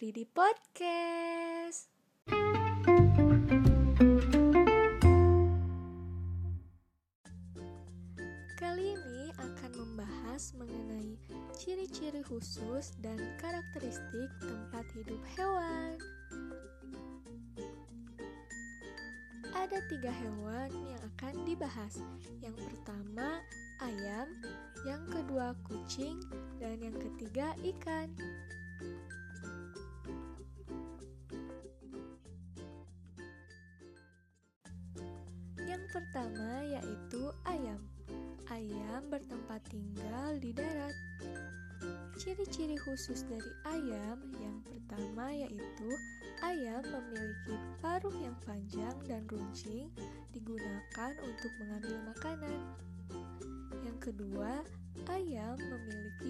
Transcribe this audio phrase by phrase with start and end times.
[0.00, 1.92] Ridi Podcast.
[8.56, 11.20] Kali ini akan membahas mengenai
[11.52, 16.00] ciri-ciri khusus dan karakteristik tempat hidup hewan.
[19.52, 22.00] Ada tiga hewan yang akan dibahas.
[22.40, 23.44] Yang pertama,
[23.84, 24.32] ayam,
[24.88, 26.24] yang kedua, kucing,
[26.62, 28.06] dan yang ketiga, ikan.
[35.66, 37.82] Yang pertama yaitu ayam.
[38.46, 40.94] Ayam bertempat tinggal di darat.
[42.14, 45.90] Ciri-ciri khusus dari ayam yang pertama yaitu
[46.46, 49.90] ayam memiliki paruh yang panjang dan runcing
[50.30, 52.58] digunakan untuk mengambil makanan.
[53.82, 54.62] Yang kedua,
[55.10, 56.21] ayam memiliki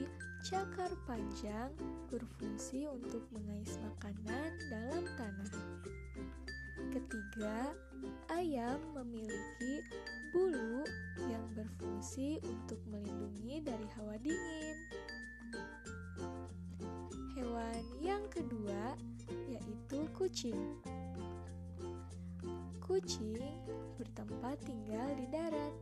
[0.42, 1.70] cakar panjang
[2.10, 5.54] berfungsi untuk mengais makanan dalam tanah.
[6.90, 7.70] Ketiga,
[8.26, 9.86] ayam memiliki
[10.34, 10.82] bulu
[11.30, 14.76] yang berfungsi untuk melindungi dari hawa dingin.
[17.38, 18.98] Hewan yang kedua
[19.46, 20.82] yaitu kucing.
[22.82, 23.46] Kucing
[23.94, 25.74] bertempat tinggal di darat.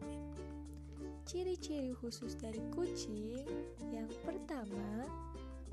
[1.31, 3.47] Ciri-ciri khusus dari kucing
[3.95, 5.06] yang pertama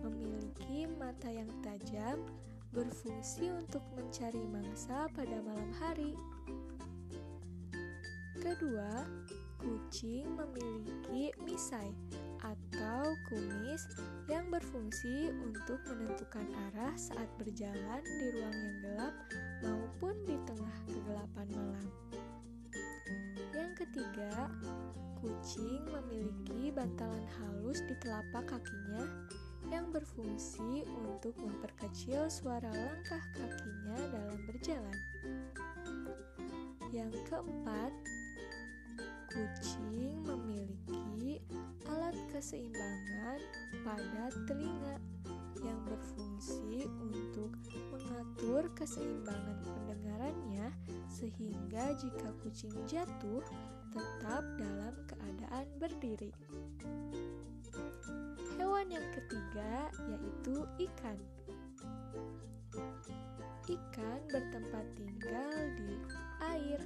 [0.05, 2.21] memiliki mata yang tajam
[2.69, 6.13] berfungsi untuk mencari mangsa pada malam hari.
[8.37, 9.01] Kedua,
[9.57, 11.89] kucing memiliki misai
[12.45, 13.81] atau kumis
[14.29, 19.15] yang berfungsi untuk menentukan arah saat berjalan di ruang yang gelap
[19.65, 22.06] maupun di tengah kegelapan malam.
[25.17, 29.03] Kucing memiliki bantalan halus di telapak kakinya
[29.67, 34.99] yang berfungsi untuk memperkecil suara langkah kakinya dalam berjalan.
[36.93, 37.91] Yang keempat,
[39.33, 41.41] kucing memiliki
[41.89, 43.39] alat keseimbangan
[43.83, 44.95] pada telinga
[45.65, 47.51] yang berfungsi untuk
[48.37, 50.69] mengatur keseimbangan pendengarannya
[51.09, 53.41] sehingga jika kucing jatuh
[53.89, 56.29] tetap dalam keadaan berdiri.
[58.53, 61.17] Hewan yang ketiga yaitu ikan.
[63.65, 65.97] Ikan bertempat tinggal di
[66.45, 66.79] air.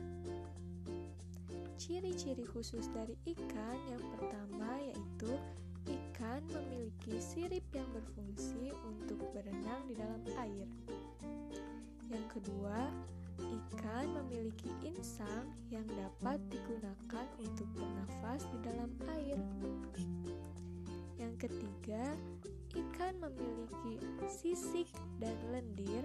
[1.76, 5.36] Ciri-ciri khusus dari ikan yang pertama yaitu
[5.84, 10.70] ikan memiliki sirip yang berfungsi untuk berenang di dalam air.
[12.12, 12.92] Yang kedua,
[13.40, 19.40] ikan memiliki insang yang dapat digunakan untuk bernafas di dalam air.
[21.16, 22.12] Yang ketiga,
[22.76, 24.92] ikan memiliki sisik
[25.24, 26.04] dan lendir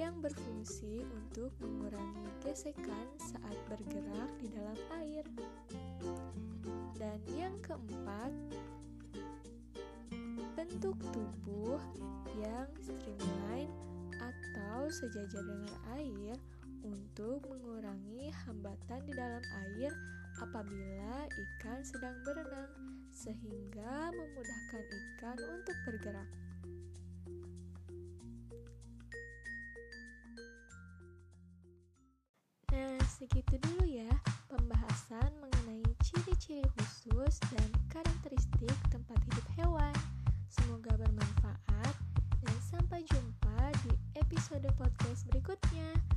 [0.00, 5.24] yang berfungsi untuk mengurangi gesekan saat bergerak di dalam air.
[6.96, 8.32] Dan yang keempat,
[10.56, 11.76] bentuk tubuh
[12.40, 13.35] yang streamline
[14.90, 16.36] sejajar dengan air
[16.86, 19.90] untuk mengurangi hambatan di dalam air
[20.38, 22.72] apabila ikan sedang berenang
[23.10, 26.30] sehingga memudahkan ikan untuk bergerak.
[32.76, 34.12] Nah, segitu dulu ya
[34.52, 38.76] pembahasan mengenai ciri-ciri khusus dan karakteristik
[44.56, 46.15] episode podcast berikutnya.